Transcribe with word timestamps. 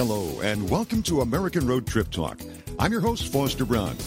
Hello, 0.00 0.40
and 0.40 0.70
welcome 0.70 1.02
to 1.02 1.20
American 1.20 1.66
Road 1.66 1.86
Trip 1.86 2.10
Talk. 2.10 2.40
I'm 2.78 2.90
your 2.90 3.02
host, 3.02 3.30
Foster 3.30 3.66
Brown. 3.66 3.98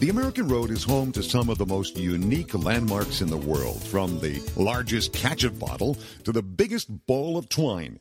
The 0.00 0.08
American 0.10 0.48
Road 0.48 0.72
is 0.72 0.82
home 0.82 1.12
to 1.12 1.22
some 1.22 1.48
of 1.48 1.56
the 1.56 1.66
most 1.66 1.96
unique 1.96 2.52
landmarks 2.52 3.20
in 3.20 3.28
the 3.30 3.36
world, 3.36 3.80
from 3.80 4.18
the 4.18 4.42
largest 4.56 5.12
ketchup 5.12 5.56
bottle 5.56 5.96
to 6.24 6.32
the 6.32 6.42
biggest 6.42 7.06
ball 7.06 7.38
of 7.38 7.48
twine. 7.48 8.00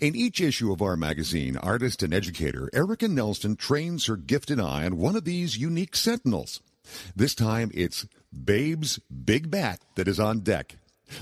In 0.00 0.16
each 0.16 0.40
issue 0.40 0.72
of 0.72 0.80
our 0.80 0.96
magazine, 0.96 1.58
artist 1.58 2.02
and 2.02 2.14
educator 2.14 2.70
Erika 2.72 3.08
Nelson 3.08 3.56
trains 3.56 4.06
her 4.06 4.16
gifted 4.16 4.58
eye 4.58 4.86
on 4.86 4.96
one 4.96 5.16
of 5.16 5.26
these 5.26 5.58
unique 5.58 5.94
sentinels. 5.94 6.62
This 7.14 7.34
time 7.34 7.72
it's 7.74 8.06
Babe's 8.32 8.98
Big 9.10 9.50
Bat 9.50 9.80
that 9.96 10.08
is 10.08 10.18
on 10.18 10.40
deck. 10.40 10.76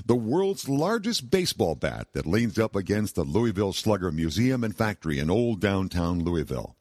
The 0.06 0.16
world's 0.16 0.68
largest 0.68 1.30
baseball 1.30 1.74
bat 1.74 2.08
that 2.12 2.26
leans 2.26 2.58
up 2.58 2.76
against 2.76 3.14
the 3.14 3.24
Louisville 3.24 3.72
Slugger 3.72 4.12
Museum 4.12 4.64
and 4.64 4.76
Factory 4.76 5.18
in 5.18 5.30
old 5.30 5.60
downtown 5.60 6.22
Louisville. 6.22 6.76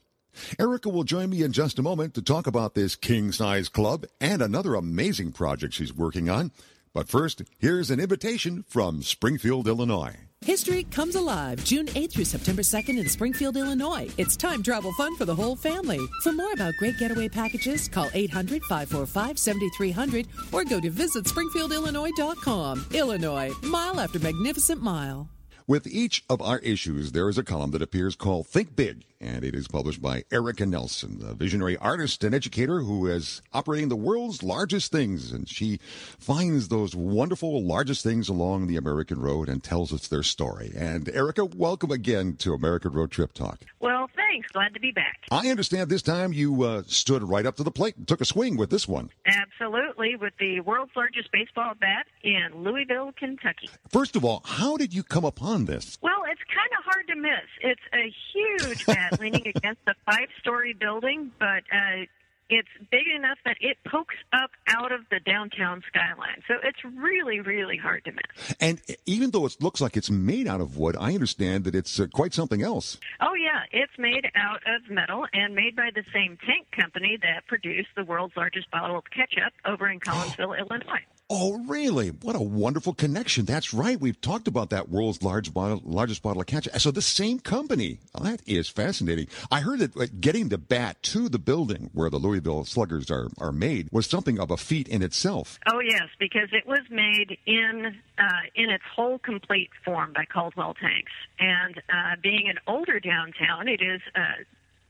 Erika 0.60 0.90
will 0.90 1.04
join 1.04 1.30
me 1.30 1.44
in 1.44 1.52
just 1.52 1.80
a 1.80 1.84
moment 1.84 2.14
to 2.14 2.22
talk 2.22 2.48
about 2.48 2.74
this 2.74 2.96
king 2.96 3.32
size 3.32 3.70
club 3.70 4.06
and 4.20 4.42
another 4.42 4.76
amazing 4.76 5.32
project 5.32 5.74
she's 5.74 5.94
working 5.94 6.30
on. 6.30 6.52
But 6.94 7.10
first, 7.10 7.42
here's 7.58 7.90
an 7.90 8.00
invitation 8.00 8.64
from 8.68 9.02
Springfield, 9.02 9.68
Illinois. 9.68 10.18
History 10.44 10.86
comes 10.86 11.14
alive 11.14 11.64
June 11.64 11.86
8th 11.86 12.14
through 12.14 12.26
September 12.26 12.64
2nd 12.64 12.98
in 12.98 13.08
Springfield, 13.08 13.58
Illinois. 13.58 14.10
It's 14.18 14.36
time 14.36 14.64
travel 14.64 14.92
fun 14.94 15.16
for 15.16 15.26
the 15.26 15.36
whole 15.36 15.56
family. 15.56 16.00
For 16.24 16.32
more 16.32 16.52
about 16.54 16.74
great 16.80 16.98
getaway 16.98 17.30
packages, 17.30 17.88
call 17.88 18.10
800 18.16 18.64
545 18.64 19.38
7300 19.38 20.28
or 20.52 20.64
go 20.64 20.80
to 20.80 20.90
visitspringfieldillinois.com. 20.90 22.88
Illinois, 22.92 23.52
mile 23.62 24.00
after 24.00 24.18
magnificent 24.18 24.82
mile. 24.82 25.30
With 25.68 25.86
each 25.86 26.24
of 26.28 26.42
our 26.42 26.58
issues, 26.60 27.12
there 27.12 27.30
is 27.30 27.38
a 27.38 27.44
column 27.44 27.72
that 27.72 27.84
appears 27.84 28.16
called 28.16 28.48
Think 28.48 28.76
Big, 28.76 29.04
and 29.20 29.44
it 29.46 29.54
is 29.54 29.68
published 29.68 30.02
by 30.02 30.24
Erika 30.32 30.66
Nelson, 30.66 31.22
a 31.24 31.36
visionary 31.36 31.78
artist 31.78 32.24
and 32.24 32.34
educator 32.34 32.82
who 32.82 33.06
is 33.06 33.44
operating 33.54 33.90
the 33.90 33.96
world's 33.96 34.42
largest 34.42 34.92
things. 34.92 35.32
And 35.32 35.48
she 35.48 35.78
finds 36.18 36.70
those 36.70 36.96
wonderful 36.96 37.64
largest 37.64 38.04
things 38.04 38.28
along 38.28 38.68
the 38.68 38.78
American 38.78 39.22
road 39.22 39.50
and 39.50 39.64
tells 39.64 39.94
us 39.94 40.08
their 40.08 40.24
story. 40.24 40.74
And 40.76 41.08
Erika, 41.10 41.46
welcome 41.46 41.92
again 41.92 42.38
to 42.38 42.54
American 42.54 42.92
Road 42.92 43.12
Trip 43.12 43.32
Talk. 43.32 43.60
Well, 43.80 44.10
thanks. 44.32 44.50
Glad 44.52 44.74
to 44.74 44.80
be 44.80 44.92
back. 44.92 45.20
I 45.32 45.50
understand 45.50 45.90
this 45.90 46.02
time 46.02 46.34
you 46.34 46.64
uh, 46.64 46.84
stood 46.88 47.24
right 47.24 47.46
up 47.46 47.56
to 47.58 47.64
the 47.64 47.72
plate 47.72 47.96
and 47.98 48.08
took 48.08 48.22
a 48.22 48.26
swing 48.26 48.58
with 48.58 48.70
this 48.70 48.88
one. 48.88 49.10
Absolutely, 49.26 50.16
with 50.16 50.34
the 50.40 50.60
world's 50.62 50.92
largest 50.96 51.32
baseball 51.32 51.74
bat 51.80 52.08
in 52.24 52.50
Louisville, 52.56 53.12
Kentucky. 53.18 53.70
First 53.90 54.16
of 54.16 54.24
all, 54.26 54.42
how 54.46 54.78
did 54.78 54.94
you 54.94 55.04
come 55.04 55.26
upon 55.26 55.66
this? 55.66 55.98
Well, 56.02 56.24
it's 56.30 56.42
kind 56.48 56.70
of 56.78 56.86
hard 56.86 57.08
to 57.08 57.16
miss. 57.16 57.50
It's 57.62 57.82
a 57.94 58.14
huge 58.34 58.86
bat 58.86 59.20
leaning 59.20 59.48
against 59.48 59.82
a 59.88 59.94
five 60.06 60.28
story 60.40 60.74
building, 60.74 61.32
but 61.40 61.64
uh, 61.72 62.06
it's 62.52 62.68
big 62.92 63.08
enough 63.16 63.38
that 63.46 63.56
it 63.62 63.78
pokes 63.88 64.16
up 64.34 64.52
out 64.68 64.92
of 64.92 65.02
the 65.10 65.22
downtown 65.22 65.82
skyline. 65.88 66.44
So 66.48 66.56
it's 66.64 66.84
really, 66.84 67.40
really 67.40 67.78
hard 67.78 68.04
to 68.06 68.12
miss. 68.12 68.56
And 68.60 68.82
even 69.06 69.32
though 69.32 69.46
it 69.46 69.56
looks 69.62 69.80
like 69.80 69.96
it's 69.96 70.12
made 70.12 70.48
out 70.48 70.60
of 70.60 70.78
wood, 70.78 70.98
I 71.00 71.14
understand 71.14 71.64
that 71.64 71.76
it's 71.76 71.98
uh, 72.00 72.08
quite 72.14 72.34
something 72.34 72.62
else. 72.62 73.00
Oh, 73.22 73.34
yeah. 73.34 73.64
It's 73.72 73.94
made 73.98 74.30
out 74.36 74.62
of 74.68 74.92
metal 74.92 75.26
and 75.34 75.56
made 75.56 75.78
by 75.78 75.92
the 75.96 76.04
same 76.14 76.38
tank 76.46 76.68
company 76.76 77.18
that 77.22 77.48
produced 77.48 77.90
the 77.96 78.04
world's 78.04 78.36
largest 78.36 78.70
bottle 78.70 78.98
of 78.98 79.06
ketchup 79.16 79.54
over 79.66 79.90
in 79.90 80.00
Collinsville, 80.06 80.60
Illinois. 80.60 81.06
Oh, 81.34 81.64
really? 81.66 82.10
What 82.10 82.36
a 82.36 82.42
wonderful 82.42 82.94
connection. 82.94 83.46
That's 83.46 83.74
right. 83.74 83.98
We've 83.98 84.20
talked 84.20 84.50
about 84.50 84.72
that 84.72 84.90
world's 84.90 85.24
large 85.24 85.54
bottle, 85.54 85.82
largest 85.86 86.22
bottle 86.22 86.42
of 86.42 86.48
ketchup. 86.48 86.78
So 86.78 86.92
the 86.92 87.02
same 87.02 87.40
company. 87.40 88.00
Oh, 88.14 88.24
that 88.26 88.42
is 88.46 88.68
fascinating. 88.68 89.28
I 89.50 89.62
heard 89.62 89.80
that 89.80 90.20
getting 90.20 90.50
the 90.50 90.58
bat 90.58 91.02
to 91.04 91.30
the 91.30 91.40
building 91.40 91.90
where 91.94 92.10
the 92.10 92.18
Louisville 92.18 92.66
Sluggers 92.66 93.10
are, 93.10 93.30
are 93.40 93.54
made 93.54 93.88
was 93.94 94.08
something 94.08 94.40
of 94.42 94.52
a 94.52 94.58
feat 94.58 94.90
in 94.90 95.02
itself. 95.02 95.58
Oh, 95.72 95.80
yes, 95.80 96.10
because 96.20 96.50
it 96.52 96.68
was 96.68 96.82
made 96.90 97.38
in 97.46 97.96
uh, 98.18 98.24
in 98.54 98.70
its 98.70 98.84
whole 98.94 99.18
complete 99.18 99.70
form 99.86 100.12
by 100.14 100.26
Caldwell 100.26 100.74
Tanks. 100.74 101.14
And 101.40 101.78
uh, 101.78 102.18
being 102.22 102.50
an 102.50 102.58
older 102.68 103.00
downtown, 103.00 103.70
it 103.70 103.82
is 103.82 104.02
uh, 104.16 104.44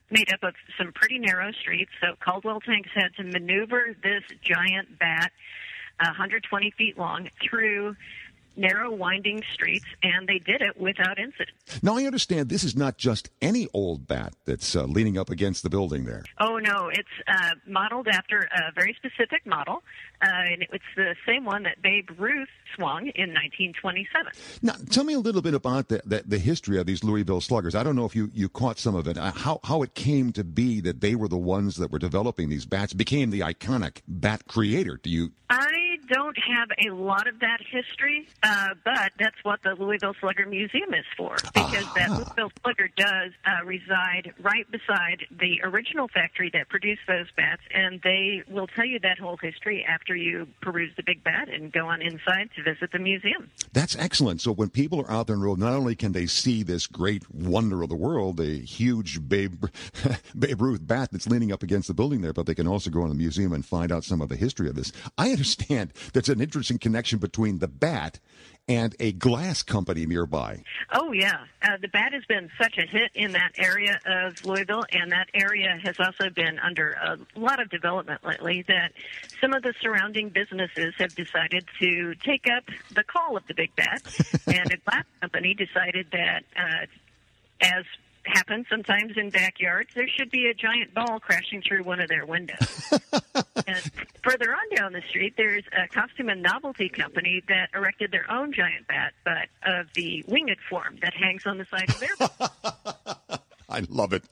made 0.09 0.33
up 0.33 0.41
of 0.41 0.55
some 0.75 0.91
pretty 0.91 1.19
narrow 1.19 1.51
streets. 1.51 1.91
So 2.01 2.15
Caldwell 2.19 2.61
Tanks 2.61 2.89
had 2.95 3.13
to 3.17 3.23
maneuver 3.25 3.95
this 4.01 4.23
giant 4.43 4.97
bat 4.97 5.31
120 6.05 6.71
feet 6.71 6.97
long 6.97 7.29
through 7.41 7.95
narrow, 8.55 8.91
winding 8.91 9.43
streets, 9.53 9.85
and 10.03 10.27
they 10.27 10.39
did 10.39 10.61
it 10.61 10.79
without 10.79 11.19
incident. 11.19 11.51
Now, 11.81 11.97
I 11.97 12.05
understand 12.05 12.49
this 12.49 12.63
is 12.63 12.75
not 12.75 12.97
just 12.97 13.29
any 13.41 13.67
old 13.73 14.07
bat 14.07 14.33
that's 14.45 14.75
uh, 14.75 14.83
leaning 14.83 15.17
up 15.17 15.29
against 15.29 15.63
the 15.63 15.69
building 15.69 16.05
there. 16.05 16.23
Oh, 16.39 16.57
no. 16.57 16.89
It's 16.89 17.07
uh, 17.27 17.51
modeled 17.65 18.07
after 18.07 18.39
a 18.39 18.71
very 18.73 18.93
specific 18.93 19.45
model, 19.45 19.83
uh, 20.21 20.27
and 20.27 20.63
it's 20.71 20.83
the 20.95 21.15
same 21.25 21.45
one 21.45 21.63
that 21.63 21.81
Babe 21.81 22.09
Ruth 22.17 22.49
swung 22.75 23.07
in 23.15 23.33
1927. 23.33 24.31
Now, 24.61 24.73
tell 24.89 25.03
me 25.03 25.13
a 25.13 25.19
little 25.19 25.41
bit 25.41 25.53
about 25.53 25.89
the, 25.89 26.01
the, 26.05 26.23
the 26.25 26.39
history 26.39 26.77
of 26.77 26.85
these 26.85 27.03
Louisville 27.03 27.41
Sluggers. 27.41 27.75
I 27.75 27.83
don't 27.83 27.95
know 27.95 28.05
if 28.05 28.15
you, 28.15 28.29
you 28.33 28.49
caught 28.49 28.79
some 28.79 28.95
of 28.95 29.07
it, 29.07 29.17
uh, 29.17 29.31
how, 29.31 29.59
how 29.63 29.81
it 29.81 29.95
came 29.95 30.31
to 30.33 30.43
be 30.43 30.81
that 30.81 31.01
they 31.01 31.15
were 31.15 31.27
the 31.27 31.37
ones 31.37 31.77
that 31.77 31.91
were 31.91 31.99
developing 31.99 32.49
these 32.49 32.65
bats, 32.65 32.93
became 32.93 33.29
the 33.29 33.41
iconic 33.41 34.01
bat 34.07 34.47
creator. 34.47 34.99
Do 35.01 35.09
you? 35.09 35.31
I 35.49 35.90
don't 36.07 36.37
have 36.37 36.69
a 36.85 36.93
lot 36.93 37.27
of 37.27 37.39
that 37.39 37.59
history, 37.61 38.27
uh, 38.43 38.69
but 38.83 39.11
that's 39.19 39.35
what 39.43 39.61
the 39.63 39.75
Louisville 39.75 40.15
Slugger 40.19 40.45
Museum 40.45 40.93
is 40.93 41.05
for, 41.17 41.35
because 41.53 41.85
that 41.95 42.09
Louisville 42.09 42.51
Slugger 42.63 42.89
does 42.95 43.31
uh, 43.45 43.65
reside 43.65 44.33
right 44.41 44.69
beside 44.71 45.25
the 45.31 45.61
original 45.63 46.07
factory 46.07 46.49
that 46.53 46.69
produced 46.69 47.01
those 47.07 47.27
bats, 47.35 47.61
and 47.73 48.01
they 48.03 48.43
will 48.49 48.67
tell 48.67 48.85
you 48.85 48.99
that 48.99 49.17
whole 49.19 49.37
history 49.37 49.85
after 49.87 50.15
you 50.15 50.47
peruse 50.61 50.91
the 50.97 51.03
big 51.03 51.23
bat 51.23 51.49
and 51.49 51.71
go 51.71 51.87
on 51.87 52.01
inside 52.01 52.49
to 52.55 52.63
visit 52.63 52.91
the 52.91 52.99
museum. 52.99 53.49
That's 53.73 53.95
excellent. 53.95 54.41
So 54.41 54.51
when 54.51 54.69
people 54.69 55.01
are 55.01 55.11
out 55.11 55.27
there 55.27 55.35
on 55.35 55.41
the 55.41 55.47
road, 55.47 55.59
not 55.59 55.73
only 55.73 55.95
can 55.95 56.11
they 56.11 56.25
see 56.25 56.63
this 56.63 56.87
great 56.87 57.29
wonder 57.33 57.81
of 57.83 57.89
the 57.89 57.95
world, 57.95 58.37
the 58.37 58.59
huge 58.59 59.27
Babe, 59.27 59.65
Babe 60.37 60.61
Ruth 60.61 60.85
bat 60.85 61.09
that's 61.11 61.27
leaning 61.27 61.51
up 61.51 61.63
against 61.63 61.87
the 61.87 61.93
building 61.93 62.21
there, 62.21 62.33
but 62.33 62.45
they 62.45 62.55
can 62.55 62.67
also 62.67 62.89
go 62.89 63.03
in 63.03 63.09
the 63.09 63.15
museum 63.15 63.53
and 63.53 63.65
find 63.65 63.91
out 63.91 64.03
some 64.03 64.21
of 64.21 64.29
the 64.29 64.35
history 64.35 64.67
of 64.69 64.75
this. 64.75 64.91
I 65.17 65.31
understand 65.31 65.90
that's 66.13 66.29
an 66.29 66.41
interesting 66.41 66.77
connection 66.77 67.19
between 67.19 67.59
the 67.59 67.67
bat 67.67 68.19
and 68.67 68.95
a 68.99 69.11
glass 69.11 69.63
company 69.63 70.05
nearby. 70.05 70.63
Oh, 70.93 71.11
yeah. 71.11 71.45
Uh, 71.61 71.77
the 71.81 71.87
bat 71.87 72.13
has 72.13 72.23
been 72.25 72.49
such 72.61 72.77
a 72.77 72.85
hit 72.85 73.11
in 73.15 73.31
that 73.33 73.51
area 73.57 73.99
of 74.05 74.45
Louisville, 74.45 74.85
and 74.91 75.11
that 75.11 75.27
area 75.33 75.77
has 75.83 75.95
also 75.99 76.29
been 76.29 76.59
under 76.59 76.91
a 76.91 77.17
lot 77.35 77.59
of 77.59 77.69
development 77.69 78.23
lately 78.23 78.63
that 78.67 78.91
some 79.41 79.53
of 79.53 79.63
the 79.63 79.73
surrounding 79.81 80.29
businesses 80.29 80.93
have 80.99 81.13
decided 81.15 81.65
to 81.81 82.15
take 82.23 82.45
up 82.49 82.63
the 82.93 83.03
call 83.03 83.35
of 83.35 83.45
the 83.47 83.53
big 83.53 83.75
bat, 83.75 84.01
and 84.47 84.71
a 84.71 84.77
glass 84.77 85.05
company 85.19 85.53
decided 85.53 86.07
that 86.11 86.43
uh, 86.55 86.85
as 87.61 87.85
happens 88.25 88.67
sometimes 88.69 89.13
in 89.17 89.29
backyards, 89.29 89.89
there 89.95 90.07
should 90.07 90.29
be 90.29 90.47
a 90.47 90.53
giant 90.53 90.93
ball 90.93 91.19
crashing 91.19 91.61
through 91.61 91.83
one 91.83 91.99
of 91.99 92.07
their 92.09 92.25
windows. 92.25 92.91
and 93.67 93.91
further 94.23 94.53
on 94.53 94.75
down 94.75 94.93
the 94.93 95.01
street, 95.09 95.33
there's 95.37 95.63
a 95.77 95.87
costume 95.87 96.29
and 96.29 96.41
novelty 96.41 96.89
company 96.89 97.41
that 97.47 97.69
erected 97.73 98.11
their 98.11 98.29
own 98.31 98.53
giant 98.53 98.87
bat, 98.87 99.13
but 99.23 99.47
of 99.65 99.87
the 99.93 100.23
winged 100.27 100.57
form 100.69 100.97
that 101.01 101.13
hangs 101.13 101.45
on 101.45 101.57
the 101.57 101.65
side 101.65 101.89
of 101.89 101.99
their. 101.99 103.15
I 103.81 103.85
love 103.89 104.13
it. 104.13 104.23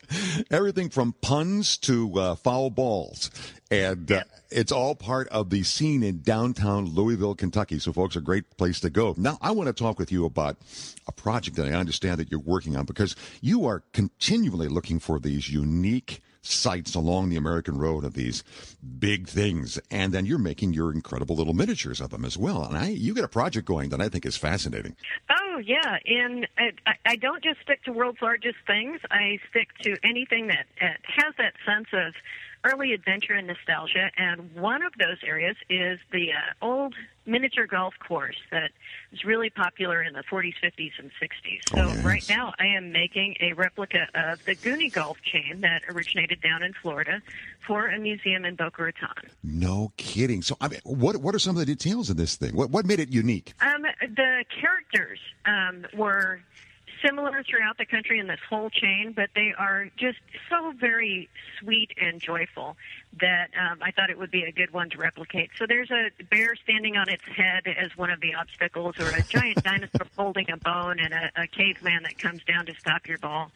Everything 0.51 0.89
from 0.89 1.13
puns 1.21 1.77
to 1.79 2.19
uh, 2.19 2.35
foul 2.35 2.69
balls. 2.69 3.31
And 3.71 4.11
uh, 4.11 4.23
it's 4.49 4.71
all 4.71 4.95
part 4.95 5.27
of 5.29 5.49
the 5.49 5.63
scene 5.63 6.03
in 6.03 6.21
downtown 6.21 6.85
Louisville, 6.85 7.35
Kentucky. 7.35 7.79
So, 7.79 7.93
folks, 7.93 8.15
a 8.15 8.21
great 8.21 8.57
place 8.57 8.79
to 8.81 8.89
go. 8.89 9.13
Now, 9.17 9.37
I 9.41 9.51
want 9.51 9.67
to 9.67 9.73
talk 9.73 9.99
with 9.99 10.11
you 10.11 10.25
about 10.25 10.57
a 11.07 11.11
project 11.11 11.55
that 11.57 11.67
I 11.67 11.73
understand 11.73 12.17
that 12.17 12.31
you're 12.31 12.39
working 12.39 12.75
on 12.75 12.85
because 12.85 13.15
you 13.41 13.65
are 13.65 13.83
continually 13.93 14.67
looking 14.67 14.99
for 14.99 15.19
these 15.19 15.49
unique 15.49 16.21
sites 16.41 16.95
along 16.95 17.29
the 17.29 17.35
American 17.35 17.77
road 17.77 18.03
of 18.03 18.13
these 18.13 18.43
big 18.99 19.27
things, 19.27 19.79
and 19.91 20.13
then 20.13 20.25
you're 20.25 20.37
making 20.37 20.73
your 20.73 20.91
incredible 20.91 21.35
little 21.35 21.53
miniatures 21.53 22.01
of 22.01 22.09
them 22.09 22.25
as 22.25 22.37
well. 22.37 22.63
And 22.63 22.77
I, 22.77 22.87
you 22.89 23.13
get 23.13 23.23
a 23.23 23.29
project 23.29 23.67
going 23.67 23.89
that 23.89 24.01
I 24.01 24.09
think 24.09 24.25
is 24.25 24.37
fascinating. 24.37 24.95
Oh 25.29 25.38
yeah, 25.59 25.97
and 26.05 26.47
I, 26.57 26.71
I 27.05 27.15
don't 27.15 27.43
just 27.43 27.61
stick 27.61 27.83
to 27.85 27.91
world's 27.93 28.21
largest 28.21 28.57
things. 28.67 28.99
I 29.11 29.39
stick 29.49 29.69
to 29.83 29.97
anything 30.03 30.47
that 30.47 30.65
has 30.79 31.33
that 31.37 31.53
sense 31.65 31.87
of 31.93 32.13
early 32.65 32.91
adventure 32.93 33.33
and 33.33 33.47
nostalgia, 33.47 34.11
and 34.17 34.53
one 34.53 34.83
of 34.83 34.91
those 34.99 35.17
areas 35.25 35.55
is 35.69 35.97
the 36.11 36.31
uh, 36.33 36.65
old 36.65 36.93
miniature 37.25 37.67
golf 37.67 37.93
course 38.05 38.35
that 38.51 38.71
was 39.11 39.23
really 39.23 39.49
popular 39.51 40.01
in 40.01 40.13
the 40.13 40.23
40s, 40.23 40.55
50s, 40.63 40.91
and 40.97 41.11
60s. 41.21 41.59
So 41.69 41.83
Oh, 41.83 41.93
yes. 41.93 42.03
right 42.03 42.25
now 42.27 42.53
I 42.59 42.65
am 42.65 42.91
making 42.91 43.35
a 43.39 43.53
replica 43.53 44.07
of 44.15 44.43
the 44.45 44.55
Goonie 44.55 44.91
golf 44.91 45.17
chain 45.21 45.61
that 45.61 45.83
originated 45.87 46.41
down 46.41 46.63
in 46.63 46.73
Florida 46.73 47.21
for 47.67 47.87
a 47.87 47.99
museum 47.99 48.45
in 48.45 48.55
Boca 48.55 48.81
Raton. 48.83 49.29
No 49.43 49.91
kidding. 49.95 50.41
So, 50.41 50.57
I 50.59 50.69
mean, 50.69 50.79
what 50.83 51.17
what 51.17 51.35
are 51.35 51.39
some 51.39 51.55
of 51.55 51.59
the 51.59 51.67
details 51.67 52.09
of 52.09 52.17
this 52.17 52.35
thing? 52.35 52.55
What 52.55 52.71
what 52.71 52.85
made 52.85 52.99
it 52.99 53.09
unique? 53.09 53.53
Um, 53.61 53.78
the 54.15 54.43
characters 54.59 55.19
um, 55.45 55.85
were 55.93 56.41
similar 57.05 57.43
throughout 57.43 57.77
the 57.77 57.85
country 57.85 58.19
in 58.19 58.27
this 58.27 58.39
whole 58.49 58.69
chain, 58.69 59.13
but 59.15 59.29
they 59.35 59.53
are 59.57 59.89
just 59.97 60.19
so 60.49 60.73
very 60.79 61.29
sweet 61.59 61.91
and 62.01 62.21
joyful 62.21 62.75
that 63.19 63.49
um, 63.59 63.79
I 63.81 63.91
thought 63.91 64.09
it 64.09 64.17
would 64.17 64.31
be 64.31 64.43
a 64.43 64.51
good 64.51 64.71
one 64.71 64.89
to 64.91 64.97
replicate. 64.97 65.51
So 65.57 65.65
there's 65.67 65.91
a 65.91 66.09
bear 66.25 66.55
standing 66.55 66.97
on 66.97 67.09
its 67.09 67.23
head 67.23 67.63
as 67.67 67.95
one 67.97 68.09
of 68.09 68.21
the 68.21 68.35
obstacles, 68.35 68.95
or 68.99 69.09
a 69.09 69.21
giant 69.23 69.63
dinosaur 69.63 70.07
holding 70.17 70.49
a 70.51 70.57
bone, 70.57 70.99
and 70.99 71.13
a, 71.13 71.43
a 71.43 71.47
caveman 71.47 72.03
that 72.03 72.17
comes 72.17 72.43
down 72.43 72.65
to 72.67 72.73
stop 72.75 73.07
your 73.07 73.17
ball. 73.17 73.51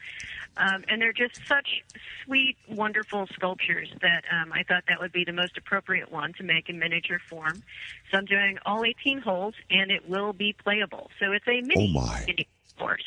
Um, 0.56 0.84
and 0.88 1.02
they're 1.02 1.14
just 1.14 1.36
such 1.48 1.84
sweet, 2.24 2.58
wonderful 2.70 3.28
sculptures 3.34 3.90
that 4.02 4.24
um, 4.32 4.54
I 4.54 4.64
thought 4.64 4.84
that 4.88 5.00
would 5.00 5.12
be 5.12 5.24
the 5.24 5.34
most 5.34 5.58
appropriate 5.58 6.12
one 6.12 6.34
to 6.34 6.44
make 6.44 6.70
in 6.70 6.78
miniature 6.78 7.20
form. 7.30 7.64
So 8.12 8.18
I'm 8.18 8.26
doing 8.26 8.60
all 8.66 8.86
18 8.86 9.20
holes, 9.20 9.56
and 9.72 9.90
it 9.90 10.08
will 10.08 10.32
be 10.34 10.54
playable. 10.54 11.10
So 11.20 11.32
it's 11.32 11.48
a 11.48 11.62
mini, 11.62 11.96
oh 11.98 12.02
my. 12.02 12.24
mini 12.28 12.48
course. 12.78 13.04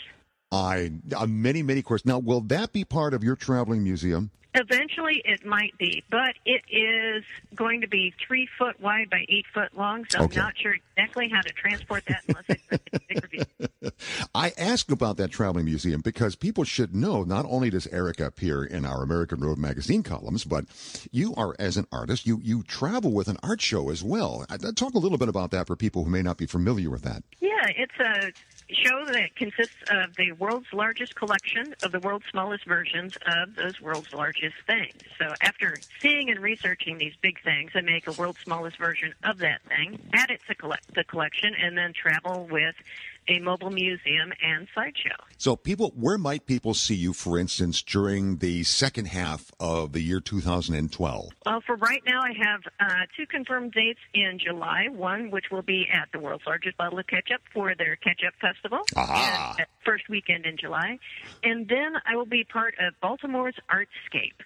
I 0.52 0.92
a 1.16 1.26
many 1.26 1.62
many 1.62 1.82
course. 1.82 2.04
Now, 2.04 2.18
will 2.18 2.40
that 2.42 2.72
be 2.72 2.84
part 2.84 3.14
of 3.14 3.24
your 3.24 3.36
traveling 3.36 3.82
museum? 3.82 4.30
Eventually, 4.54 5.20
it 5.24 5.44
might 5.44 5.76
be, 5.76 6.02
but 6.10 6.34
it 6.46 6.62
is 6.70 7.24
going 7.54 7.82
to 7.82 7.88
be 7.88 8.14
three 8.26 8.48
foot 8.58 8.80
wide 8.80 9.10
by 9.10 9.26
eight 9.28 9.44
foot 9.52 9.76
long. 9.76 10.06
So 10.08 10.22
Okay. 10.22 10.40
I'm 10.40 10.46
not 10.46 10.56
sure 10.56 10.74
exactly 10.74 11.28
how 11.28 11.42
to 11.42 11.50
transport 11.50 12.04
that 12.06 12.22
unless 12.26 12.44
I 12.48 12.56
put 12.70 12.80
it 13.10 13.48
I 14.34 14.52
ask 14.58 14.90
about 14.90 15.16
that 15.18 15.30
traveling 15.30 15.64
museum 15.64 16.00
because 16.00 16.36
people 16.36 16.64
should 16.64 16.94
know 16.94 17.22
not 17.22 17.46
only 17.48 17.70
does 17.70 17.86
Eric 17.88 18.20
appear 18.20 18.64
in 18.64 18.84
our 18.84 19.02
American 19.02 19.40
Road 19.40 19.58
magazine 19.58 20.02
columns, 20.02 20.44
but 20.44 20.64
you 21.10 21.34
are 21.36 21.54
as 21.58 21.76
an 21.76 21.86
artist, 21.92 22.26
you 22.26 22.40
you 22.42 22.62
travel 22.62 23.12
with 23.12 23.28
an 23.28 23.38
art 23.42 23.60
show 23.60 23.90
as 23.90 24.02
well. 24.02 24.44
Uh, 24.48 24.58
Talk 24.74 24.94
a 24.94 24.98
little 24.98 25.18
bit 25.18 25.28
about 25.28 25.50
that 25.52 25.66
for 25.66 25.76
people 25.76 26.04
who 26.04 26.10
may 26.10 26.22
not 26.22 26.36
be 26.36 26.46
familiar 26.46 26.90
with 26.90 27.02
that. 27.02 27.22
Yeah, 27.40 27.66
it's 27.76 27.98
a 27.98 28.32
show 28.72 29.04
that 29.06 29.36
consists 29.36 29.76
of 29.90 30.14
the 30.16 30.32
world's 30.32 30.72
largest 30.72 31.14
collection 31.14 31.74
of 31.82 31.92
the 31.92 32.00
world's 32.00 32.26
smallest 32.30 32.64
versions 32.66 33.16
of 33.26 33.54
those 33.54 33.80
world's 33.80 34.12
largest 34.12 34.56
things. 34.66 34.94
So 35.18 35.32
after 35.40 35.76
seeing 36.00 36.30
and 36.30 36.40
researching 36.40 36.98
these 36.98 37.14
big 37.22 37.40
things, 37.42 37.70
I 37.74 37.80
make 37.80 38.06
a 38.06 38.12
world's 38.12 38.40
smallest 38.40 38.78
version 38.78 39.14
of 39.22 39.38
that 39.38 39.62
thing, 39.68 40.00
add 40.12 40.30
it 40.30 40.40
to 40.48 40.54
collect 40.54 40.94
the 40.94 41.04
collection, 41.04 41.54
and 41.54 41.76
then 41.78 41.92
travel 41.92 42.46
with 42.50 42.74
a 43.28 43.38
mobile 43.40 43.70
museum 43.70 44.32
and 44.42 44.66
sideshow. 44.74 45.16
So, 45.38 45.56
people, 45.56 45.92
where 45.96 46.18
might 46.18 46.46
people 46.46 46.74
see 46.74 46.94
you, 46.94 47.12
for 47.12 47.38
instance, 47.38 47.82
during 47.82 48.38
the 48.38 48.62
second 48.64 49.06
half 49.06 49.50
of 49.60 49.92
the 49.92 50.00
year 50.00 50.20
2012? 50.20 51.28
Well, 51.44 51.60
for 51.66 51.76
right 51.76 52.02
now, 52.06 52.22
I 52.22 52.32
have 52.32 52.60
uh, 52.80 53.06
two 53.16 53.26
confirmed 53.26 53.72
dates 53.72 54.00
in 54.14 54.38
July. 54.38 54.88
One, 54.90 55.30
which 55.30 55.46
will 55.50 55.62
be 55.62 55.86
at 55.92 56.08
the 56.12 56.18
world's 56.18 56.46
largest 56.46 56.76
bottle 56.76 56.98
of 56.98 57.06
ketchup 57.06 57.42
for 57.52 57.74
their 57.74 57.96
Ketchup 57.96 58.34
Festival, 58.40 58.80
Aha. 58.96 59.56
and, 59.58 59.66
first 59.84 60.08
weekend 60.08 60.46
in 60.46 60.56
July. 60.56 60.98
And 61.42 61.68
then 61.68 61.94
I 62.06 62.16
will 62.16 62.26
be 62.26 62.44
part 62.44 62.74
of 62.80 62.94
Baltimore's 63.00 63.56
Artscape. 63.70 64.40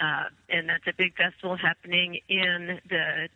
Uh, 0.00 0.24
and 0.48 0.68
that's 0.68 0.86
a 0.88 0.92
big 0.96 1.16
festival 1.16 1.56
happening 1.56 2.18
in 2.28 2.80
the 2.88 3.28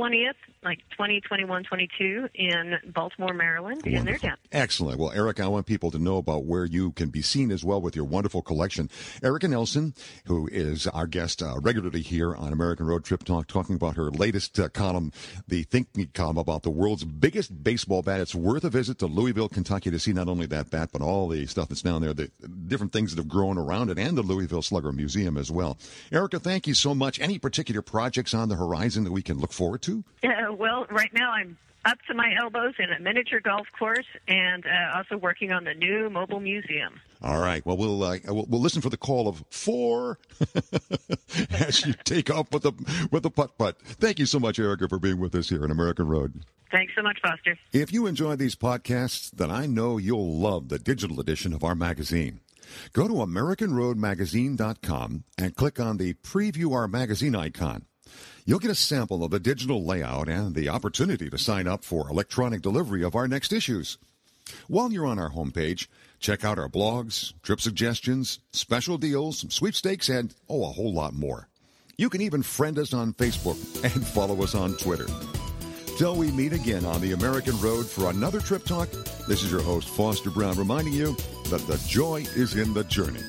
20th, 0.00 0.34
like 0.64 0.78
20, 0.96 1.20
21, 1.20 1.64
22 1.64 2.28
in 2.34 2.78
Baltimore, 2.94 3.34
Maryland, 3.34 3.82
and 3.84 4.06
they're 4.06 4.18
Wonderful. 4.22 4.30
Excellent. 4.52 4.98
Well, 4.98 5.12
Eric, 5.12 5.40
I 5.40 5.46
want 5.46 5.66
people 5.66 5.90
to 5.90 5.98
know 5.98 6.16
about 6.16 6.44
where 6.44 6.64
you 6.64 6.92
can 6.92 7.10
be 7.10 7.22
seen 7.22 7.50
as 7.50 7.64
well 7.64 7.80
with 7.80 7.94
your 7.94 8.04
wonderful 8.04 8.42
collection. 8.42 8.90
Erika 9.22 9.48
Nelson, 9.48 9.94
who 10.26 10.48
is 10.48 10.86
our 10.88 11.06
guest 11.06 11.42
uh, 11.42 11.58
regularly 11.60 12.00
here 12.00 12.34
on 12.34 12.52
American 12.52 12.86
Road 12.86 13.04
Trip 13.04 13.24
Talk, 13.24 13.46
talking 13.46 13.74
about 13.74 13.96
her 13.96 14.10
latest 14.10 14.58
uh, 14.58 14.68
column, 14.68 15.12
the 15.46 15.64
Think 15.64 15.94
Me 15.96 16.06
column 16.06 16.38
about 16.38 16.62
the 16.62 16.70
world's 16.70 17.04
biggest 17.04 17.62
baseball 17.62 18.02
bat. 18.02 18.20
It's 18.20 18.34
worth 18.34 18.64
a 18.64 18.70
visit 18.70 18.98
to 18.98 19.06
Louisville, 19.06 19.48
Kentucky 19.48 19.90
to 19.90 19.98
see 19.98 20.12
not 20.12 20.28
only 20.28 20.46
that 20.46 20.70
bat, 20.70 20.90
but 20.92 21.02
all 21.02 21.28
the 21.28 21.46
stuff 21.46 21.68
that's 21.68 21.82
down 21.82 22.02
there, 22.02 22.14
the 22.14 22.30
different 22.66 22.92
things 22.92 23.14
that 23.14 23.20
have 23.20 23.28
grown 23.28 23.58
around 23.58 23.90
it, 23.90 23.98
and 23.98 24.16
the 24.16 24.22
Louisville 24.22 24.62
Slugger 24.62 24.92
Museum 24.92 25.36
as 25.36 25.50
well. 25.50 25.78
Erika, 26.10 26.38
thank 26.38 26.66
you 26.66 26.74
so 26.74 26.94
much. 26.94 27.20
Any 27.20 27.38
particular 27.38 27.82
projects 27.82 28.34
on 28.34 28.48
the 28.48 28.56
horizon 28.56 29.04
that 29.04 29.12
we 29.12 29.22
can 29.22 29.38
look 29.38 29.52
forward 29.52 29.82
to? 29.90 30.28
Uh, 30.28 30.52
well, 30.52 30.86
right 30.90 31.12
now 31.12 31.32
I'm 31.32 31.58
up 31.84 31.98
to 32.08 32.14
my 32.14 32.34
elbows 32.38 32.74
in 32.78 32.90
a 32.90 33.00
miniature 33.00 33.40
golf 33.40 33.66
course 33.78 34.06
and 34.28 34.64
uh, 34.66 34.96
also 34.96 35.16
working 35.16 35.52
on 35.52 35.64
the 35.64 35.74
new 35.74 36.10
mobile 36.10 36.40
museum. 36.40 37.00
All 37.22 37.40
right. 37.40 37.64
Well, 37.64 37.76
we'll 37.76 38.02
uh, 38.02 38.18
we'll, 38.26 38.46
we'll 38.48 38.60
listen 38.60 38.82
for 38.82 38.90
the 38.90 38.96
call 38.96 39.28
of 39.28 39.44
four 39.50 40.18
as 41.50 41.86
you 41.86 41.94
take 42.04 42.30
off 42.30 42.52
with 42.52 42.62
the 42.62 42.72
with 43.10 43.22
the 43.22 43.30
putt 43.30 43.56
putt. 43.58 43.80
Thank 43.82 44.18
you 44.18 44.26
so 44.26 44.40
much, 44.40 44.58
Erika, 44.58 44.88
for 44.88 44.98
being 44.98 45.20
with 45.20 45.34
us 45.34 45.48
here 45.48 45.64
on 45.64 45.70
American 45.70 46.08
Road. 46.08 46.44
Thanks 46.70 46.92
so 46.94 47.02
much, 47.02 47.18
Foster. 47.20 47.58
If 47.72 47.92
you 47.92 48.06
enjoy 48.06 48.36
these 48.36 48.54
podcasts, 48.54 49.30
then 49.30 49.50
I 49.50 49.66
know 49.66 49.98
you'll 49.98 50.38
love 50.38 50.68
the 50.68 50.78
digital 50.78 51.18
edition 51.18 51.52
of 51.52 51.64
our 51.64 51.74
magazine. 51.74 52.40
Go 52.92 53.08
to 53.08 53.14
AmericanRoadMagazine.com 53.14 55.24
and 55.36 55.56
click 55.56 55.80
on 55.80 55.96
the 55.96 56.14
Preview 56.14 56.72
Our 56.72 56.86
Magazine 56.86 57.34
icon. 57.34 57.86
You'll 58.50 58.58
get 58.58 58.72
a 58.72 58.74
sample 58.74 59.22
of 59.22 59.30
the 59.30 59.38
digital 59.38 59.84
layout 59.84 60.28
and 60.28 60.56
the 60.56 60.70
opportunity 60.70 61.30
to 61.30 61.38
sign 61.38 61.68
up 61.68 61.84
for 61.84 62.10
electronic 62.10 62.62
delivery 62.62 63.04
of 63.04 63.14
our 63.14 63.28
next 63.28 63.52
issues. 63.52 63.96
While 64.66 64.92
you're 64.92 65.06
on 65.06 65.20
our 65.20 65.30
homepage, 65.30 65.86
check 66.18 66.44
out 66.44 66.58
our 66.58 66.68
blogs, 66.68 67.32
trip 67.44 67.60
suggestions, 67.60 68.40
special 68.50 68.98
deals, 68.98 69.46
sweepstakes, 69.54 70.08
and 70.08 70.34
oh, 70.48 70.64
a 70.64 70.72
whole 70.72 70.92
lot 70.92 71.14
more. 71.14 71.46
You 71.96 72.10
can 72.10 72.22
even 72.22 72.42
friend 72.42 72.76
us 72.76 72.92
on 72.92 73.12
Facebook 73.12 73.84
and 73.84 74.04
follow 74.14 74.42
us 74.42 74.56
on 74.56 74.76
Twitter. 74.78 75.06
Till 75.96 76.16
we 76.16 76.32
meet 76.32 76.52
again 76.52 76.84
on 76.84 77.00
the 77.00 77.12
American 77.12 77.56
Road 77.60 77.86
for 77.86 78.10
another 78.10 78.40
Trip 78.40 78.64
Talk, 78.64 78.90
this 79.28 79.44
is 79.44 79.52
your 79.52 79.62
host, 79.62 79.88
Foster 79.90 80.30
Brown, 80.30 80.56
reminding 80.56 80.94
you 80.94 81.14
that 81.50 81.64
the 81.68 81.80
joy 81.86 82.24
is 82.34 82.56
in 82.56 82.74
the 82.74 82.82
journey. 82.82 83.22